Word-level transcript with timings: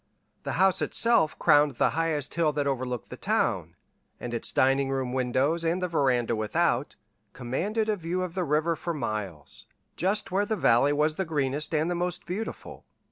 The 0.45 0.53
house 0.53 0.81
itself 0.81 1.37
crowned 1.37 1.75
the 1.75 1.91
highest 1.91 2.33
hill 2.33 2.51
that 2.53 2.65
overlooked 2.65 3.11
the 3.11 3.17
town, 3.17 3.75
and 4.19 4.33
its 4.33 4.51
dining 4.51 4.89
room 4.89 5.13
windows 5.13 5.63
and 5.63 5.79
the 5.79 5.87
veranda 5.87 6.35
without, 6.35 6.95
commanded 7.33 7.87
a 7.87 7.95
view 7.97 8.23
of 8.23 8.33
the 8.33 8.43
river 8.43 8.75
for 8.75 8.95
miles, 8.95 9.67
just 9.95 10.31
where 10.31 10.47
the 10.47 10.55
valley 10.55 10.91
was 10.91 11.17
the 11.17 11.23
greenest 11.25 11.75
and 11.75 11.87
the 11.87 11.93
most 11.93 12.25
beautiful. 12.25 12.83